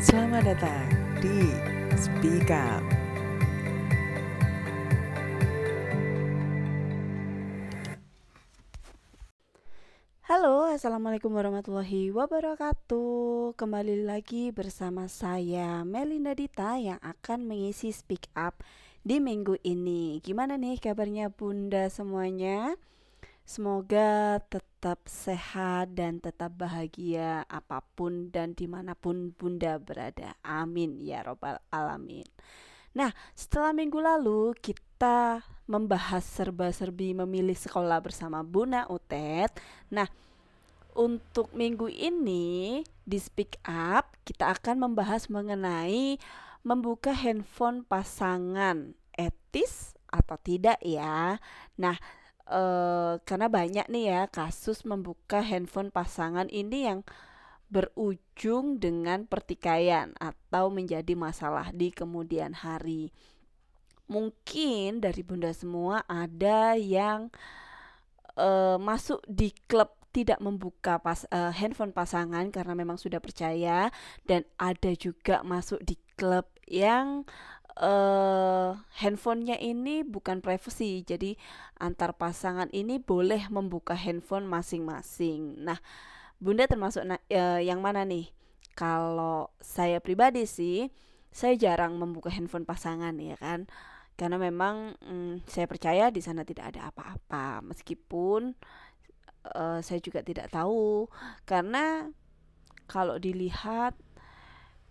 [0.00, 0.88] Selamat datang
[1.20, 1.52] di
[1.92, 2.80] Speak Up.
[10.24, 18.64] Halo, Assalamualaikum warahmatullahi wabarakatuh Kembali lagi bersama saya Melinda Dita yang akan mengisi Speak Up
[19.04, 22.72] di minggu ini Gimana nih kabarnya bunda semuanya?
[23.50, 31.02] Semoga tetap sehat dan tetap bahagia apa pun dan di mana pun bunda berada Amin
[31.02, 32.22] ya robbal alamin
[32.94, 39.50] Nah setelah minggu lalu kita membahas serba-serbi memilih sekolah bersama Bunda Utet.
[39.90, 40.06] Nah,
[40.94, 46.22] untuk minggu ini di Speak Up kita akan membahas mengenai
[46.62, 51.42] membuka handphone pasangan etis atau tidak ya.
[51.78, 51.98] Nah,
[52.50, 57.00] eh, karena banyak nih ya kasus membuka handphone pasangan ini yang
[57.70, 63.14] berujung dengan pertikaian atau menjadi masalah di kemudian hari.
[64.10, 67.30] Mungkin dari bunda semua ada yang
[68.34, 73.94] uh, masuk di klub tidak membuka pas uh, handphone pasangan karena memang sudah percaya
[74.26, 77.22] dan ada juga masuk di klub yang
[77.80, 81.02] uh, handphonenya ini bukan privacy.
[81.02, 81.34] Jadi
[81.80, 85.58] antar pasangan ini boleh membuka handphone masing-masing.
[85.64, 85.80] Nah
[86.38, 88.30] bunda termasuk na uh, yang mana nih?
[88.76, 90.88] Kalau saya pribadi sih
[91.30, 93.66] saya jarang membuka handphone pasangan ya kan?
[94.14, 97.64] Karena memang mm, saya percaya di sana tidak ada apa-apa.
[97.64, 98.52] Meskipun
[99.56, 101.08] uh, saya juga tidak tahu.
[101.48, 102.04] Karena
[102.90, 103.96] kalau dilihat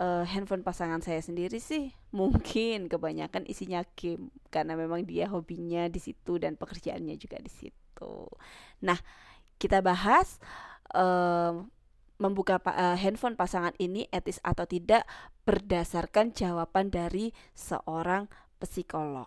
[0.00, 6.00] uh, handphone pasangan saya sendiri sih mungkin kebanyakan isinya game karena memang dia hobinya di
[6.00, 8.14] situ dan pekerjaannya juga di situ.
[8.82, 8.96] Nah,
[9.60, 10.40] kita bahas
[10.96, 11.60] uh,
[12.20, 15.04] membuka pa uh, handphone pasangan ini etis atau tidak
[15.44, 18.28] berdasarkan jawaban dari seorang
[18.60, 19.26] psikolog.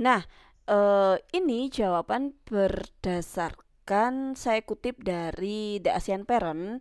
[0.00, 0.24] Nah,
[0.64, 6.80] eh, ini jawaban berdasarkan saya kutip dari The Asian Parent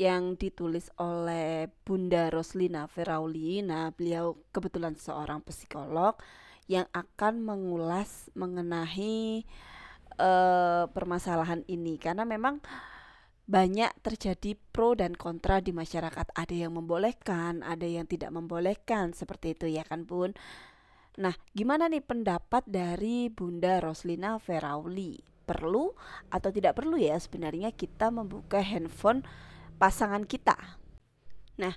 [0.00, 3.60] yang ditulis oleh Bunda Roslina Ferauli.
[3.60, 6.16] Nah, beliau kebetulan seorang psikolog
[6.64, 9.44] yang akan mengulas mengenai
[10.16, 12.64] uh, permasalahan ini karena memang
[13.44, 16.32] banyak terjadi pro dan kontra di masyarakat.
[16.32, 20.32] Ada yang membolehkan, ada yang tidak membolehkan, seperti itu ya kan Bun.
[21.20, 25.20] Nah, gimana nih pendapat dari Bunda Roslina Ferauli?
[25.44, 25.92] Perlu
[26.32, 29.26] atau tidak perlu ya sebenarnya kita membuka handphone
[29.80, 30.56] pasangan kita?
[31.56, 31.72] Nah,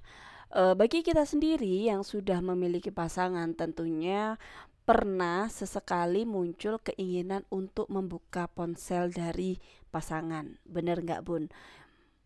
[0.51, 4.35] e, bagi kita sendiri yang sudah memiliki pasangan tentunya
[4.83, 9.55] pernah sesekali muncul keinginan untuk membuka ponsel dari
[9.87, 10.59] pasangan.
[10.67, 11.47] Bener nggak bun?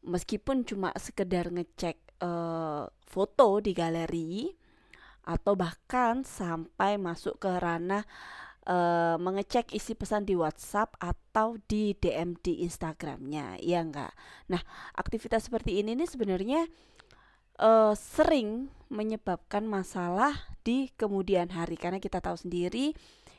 [0.02, 4.50] Meskipun cuma sekedar ngecek uh, foto di galeri
[5.28, 8.08] atau bahkan sampai masuk ke ranah
[8.68, 14.12] uh, mengecek isi pesan di WhatsApp atau di DM di Instagramnya, ya enggak?
[14.52, 14.62] Nah,
[14.94, 16.68] aktivitas seperti ini nih sebenarnya
[17.64, 22.96] uh, sering menyebabkan masalah di kemudian hari karena kita tahu sendiri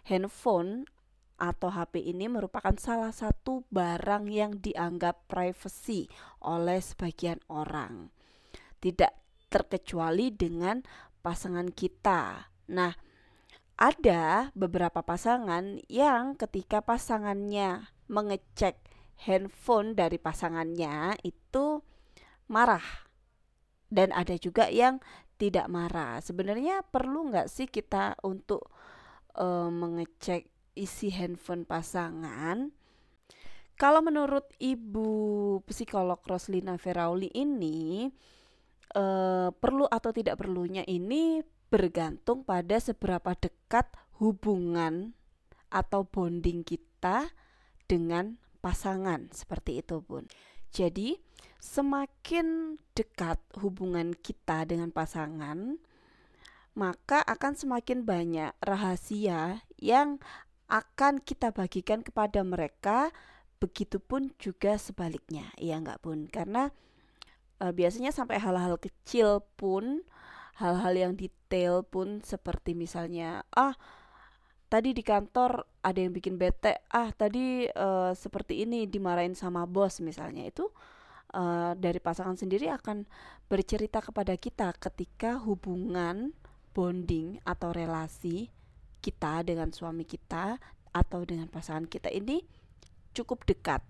[0.09, 0.89] handphone
[1.39, 6.11] atau HP ini merupakan salah satu barang yang dianggap privacy
[6.43, 8.11] oleh sebagian orang.
[8.83, 9.13] Tidak
[9.47, 10.83] terkecuali dengan
[11.23, 12.51] pasangan kita.
[12.75, 12.93] Nah,
[13.79, 18.75] ada beberapa pasangan yang ketika pasangannya mengecek
[19.23, 21.79] handphone dari pasangannya itu
[22.51, 22.83] marah
[23.87, 24.99] dan ada juga yang
[25.39, 26.19] tidak marah.
[26.19, 28.67] Sebenarnya perlu nggak sih kita untuk
[29.39, 32.75] uh, mengecek isi handphone pasangan?
[33.79, 38.11] Kalau menurut ibu psikolog Roslina Ferauli ini
[38.99, 45.15] uh, perlu atau tidak perlunya ini bergantung pada seberapa dekat hubungan
[45.69, 47.31] atau bonding kita
[47.89, 50.27] dengan pasangan seperti itu pun.
[50.69, 51.17] Jadi
[51.59, 55.81] semakin dekat hubungan kita dengan pasangan,
[56.77, 60.21] maka akan semakin banyak rahasia yang
[60.69, 63.11] akan kita bagikan kepada mereka.
[63.59, 66.71] Begitupun juga sebaliknya, ya enggak pun, karena
[67.59, 70.07] e, biasanya sampai hal-hal kecil pun,
[70.59, 73.75] hal-hal yang detail pun, seperti misalnya, ah
[74.69, 80.05] tadi di kantor ada yang bikin bete, ah tadi e, seperti ini dimarahin sama bos
[80.05, 80.69] misalnya itu
[81.35, 83.05] uh, dari pasangan sendiri akan
[83.49, 86.33] bercerita kepada kita ketika hubungan
[86.73, 88.53] bonding atau relasi
[89.01, 90.61] kita dengan suami kita
[90.93, 92.43] atau dengan pasangan kita ini
[93.13, 93.83] cukup dekat.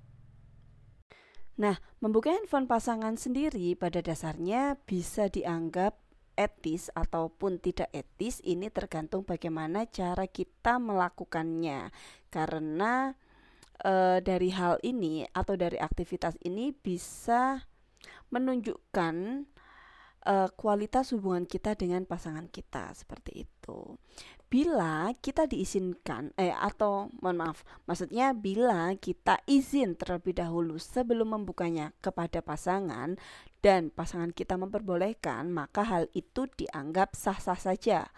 [1.58, 5.98] Nah, membuka handphone pasangan sendiri pada dasarnya bisa dianggap
[6.38, 11.90] etis ataupun tidak etis ini tergantung bagaimana cara kita melakukannya.
[12.30, 13.10] Karena
[13.82, 17.66] e, dari hal ini atau dari aktivitas ini bisa
[18.30, 19.44] menunjukkan
[20.28, 23.96] e, kualitas hubungan kita dengan pasangan kita seperti itu.
[24.48, 31.92] Bila kita diizinkan eh atau mohon maaf maksudnya bila kita izin terlebih dahulu sebelum membukanya
[32.00, 33.20] kepada pasangan
[33.60, 38.08] dan pasangan kita memperbolehkan maka hal itu dianggap sah-sah saja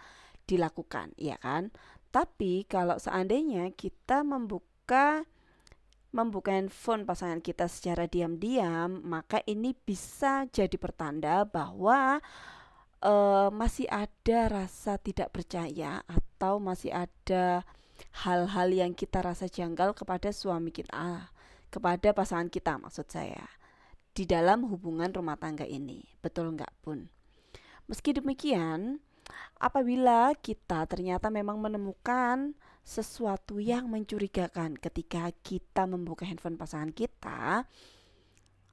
[0.47, 1.75] dilakukan ya kan?
[2.11, 5.23] Tapi kalau seandainya kita membuka
[6.11, 12.19] membuka handphone pasangan kita secara diam-diam maka ini bisa jadi pertanda bahwa
[13.01, 17.63] uh, masih ada rasa tidak percaya atau masih ada
[18.25, 21.29] hal-hal yang kita rasa janggal kepada suami kita,
[21.69, 23.45] kepada pasangan kita maksud saya
[24.11, 26.03] di dalam hubungan rumah tangga ini.
[26.19, 27.07] Betul nggak pun?
[27.87, 28.99] Meski demikian,
[29.59, 37.69] apabila kita ternyata memang menemukan sesuatu yang mencurigakan ketika kita membuka handphone pasangan kita,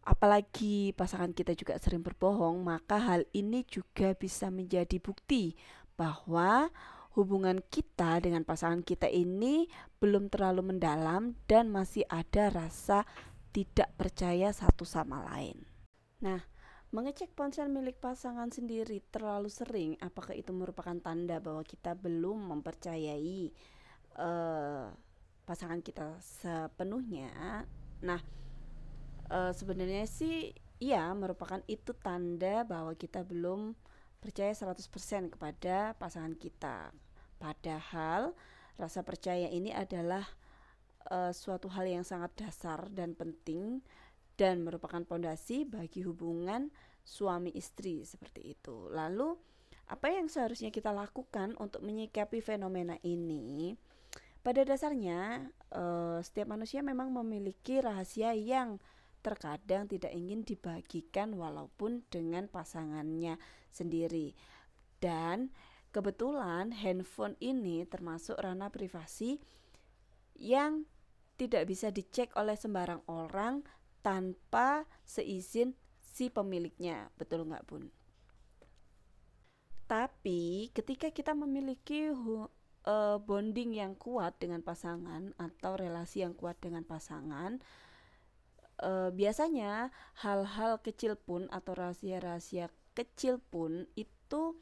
[0.08, 5.52] apalagi pasangan kita juga sering berbohong, maka hal ini juga bisa menjadi bukti
[6.00, 6.72] bahwa
[7.18, 9.66] hubungan kita dengan pasangan kita ini
[9.98, 13.02] belum terlalu mendalam dan masih ada rasa
[13.50, 15.58] tidak percaya satu sama lain.
[16.22, 16.38] Nah,
[16.94, 23.50] mengecek ponsel milik pasangan sendiri terlalu sering, apakah itu merupakan tanda bahwa kita belum mempercayai
[24.18, 24.90] uh,
[25.46, 27.64] pasangan kita sepenuhnya?
[28.02, 28.20] Nah,
[29.30, 33.74] uh, sebenarnya sih iya merupakan itu tanda bahwa kita belum
[34.18, 36.90] percaya 100% kepada pasangan kita.
[37.38, 38.34] Padahal
[38.74, 40.26] rasa percaya ini adalah
[41.10, 43.82] uh, suatu hal yang sangat dasar dan penting
[44.38, 46.70] dan merupakan pondasi bagi hubungan
[47.02, 48.86] suami istri seperti itu.
[48.90, 49.34] Lalu
[49.88, 53.74] apa yang seharusnya kita lakukan untuk menyikapi fenomena ini?
[54.48, 55.44] Pada dasarnya,
[55.76, 58.80] uh, setiap manusia memang memiliki rahasia yang
[59.20, 63.36] terkadang tidak ingin dibagikan walaupun dengan pasangannya
[63.68, 64.32] sendiri.
[65.04, 65.52] Dan
[65.92, 69.36] kebetulan handphone ini termasuk ranah privasi
[70.40, 70.88] yang
[71.36, 73.60] tidak bisa dicek oleh sembarang orang
[74.00, 77.12] tanpa seizin si pemiliknya.
[77.20, 77.92] Betul nggak bun?
[79.84, 82.08] Tapi ketika kita memiliki
[82.88, 87.60] uh, bonding yang kuat dengan pasangan atau relasi yang kuat dengan pasangan,
[88.80, 89.92] uh, biasanya
[90.24, 94.56] hal-hal kecil pun atau rahasia-rahasia kecil pun itu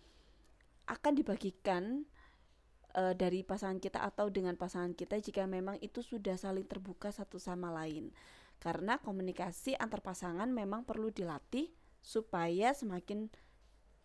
[0.91, 2.05] akan dibagikan
[2.99, 7.39] uh, dari pasangan kita atau dengan pasangan kita jika memang itu sudah saling terbuka satu
[7.39, 8.11] sama lain.
[8.57, 11.69] Karena komunikasi antar pasangan memang perlu dilatih
[12.01, 13.29] supaya semakin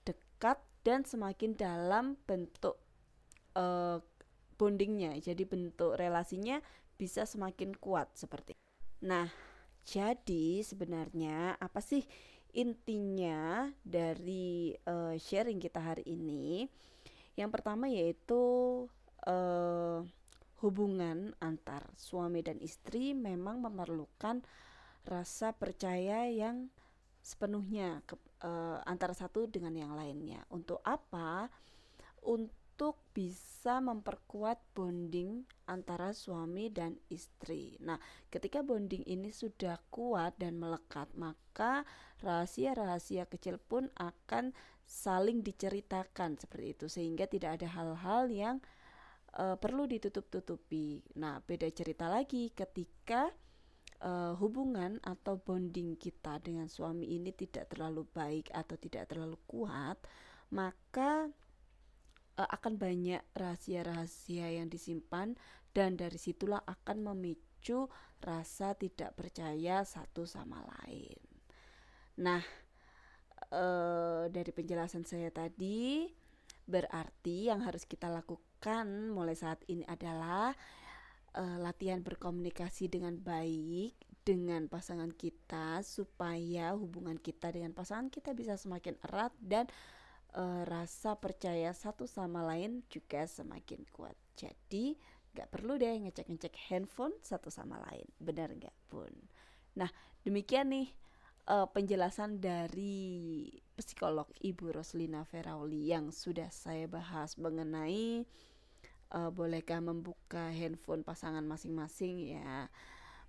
[0.04, 2.76] dekat dan semakin dalam bentuk
[3.56, 4.04] uh,
[4.62, 5.18] bondingnya.
[5.18, 6.62] Jadi bentuk relasinya
[6.94, 8.54] bisa semakin kuat seperti.
[9.02, 9.26] Nah,
[9.82, 12.06] jadi sebenarnya apa sih
[12.54, 16.70] intinya dari uh, sharing kita hari ini?
[17.34, 18.86] Yang pertama yaitu
[19.26, 20.06] uh,
[20.62, 24.46] hubungan antar suami dan istri memang memerlukan
[25.02, 26.70] rasa percaya yang
[27.26, 28.14] sepenuhnya ke,
[28.46, 30.46] uh, antara satu dengan yang lainnya.
[30.54, 31.50] Untuk apa?
[32.22, 37.78] Untuk untuk bisa memperkuat bonding antara suami dan istri.
[37.78, 38.02] Nah,
[38.34, 41.86] ketika bonding ini sudah kuat dan melekat, maka
[42.26, 48.58] rahasia-rahasia kecil pun akan saling diceritakan seperti itu sehingga tidak ada hal-hal yang
[49.38, 51.06] uh, perlu ditutup-tutupi.
[51.22, 53.30] Nah, beda cerita lagi ketika
[54.02, 60.02] uh, hubungan atau bonding kita dengan suami ini tidak terlalu baik atau tidak terlalu kuat,
[60.50, 61.30] maka
[62.42, 65.38] uh, akan banyak rahasia-rahasia yang disimpan
[65.72, 67.86] dan dari situlah akan memicu
[68.22, 71.22] rasa tidak percaya satu sama lain.
[72.22, 72.42] Nah,
[73.54, 76.10] uh, dari penjelasan saya tadi
[76.66, 80.54] berarti yang harus kita lakukan mulai saat ini adalah
[81.38, 88.54] uh, latihan berkomunikasi dengan baik dengan pasangan kita supaya hubungan kita dengan pasangan kita bisa
[88.54, 89.66] semakin erat dan
[90.68, 94.16] rasa percaya satu sama lain juga semakin kuat.
[94.40, 94.96] Jadi
[95.32, 99.12] nggak perlu deh ngecek-ngecek handphone satu sama lain, benar nggak pun.
[99.76, 99.88] Nah
[100.24, 100.92] demikian nih
[101.48, 108.28] uh, penjelasan dari psikolog Ibu Roslina Ferauli yang sudah saya bahas mengenai
[109.16, 112.68] uh, bolehkah membuka handphone pasangan masing-masing ya.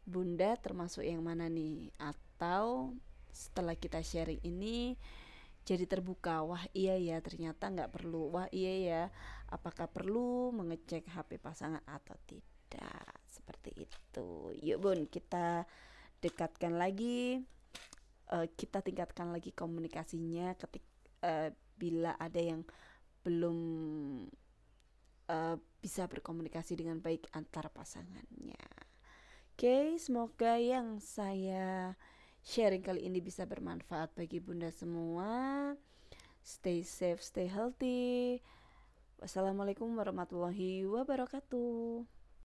[0.03, 1.95] Bunda termasuk yang mana nih?
[2.03, 2.99] Atau
[3.31, 4.99] setelah kita sharing ini
[5.63, 6.43] jadi terbuka.
[6.43, 8.35] Wah iya ya ternyata nggak perlu.
[8.35, 9.03] Wah iya ya.
[9.51, 13.19] Apakah perlu mengecek HP pasangan atau tidak?
[13.27, 14.55] Seperti itu.
[14.59, 15.67] Yuk bun kita
[16.23, 17.43] dekatkan lagi
[18.31, 20.87] uh, kita tingkatkan lagi komunikasinya ketik
[21.27, 22.63] uh, bila ada yang
[23.23, 23.59] belum
[25.29, 28.67] uh, bisa berkomunikasi dengan baik antar pasangannya.
[29.53, 31.95] Oke okay, semoga yang saya
[32.43, 35.73] sharing kali ini bisa bermanfaat bagi bunda semua.
[36.43, 38.43] Stay safe, stay healthy.
[39.23, 42.22] Wassalamualaikum warahmatullahi wabarakatuh.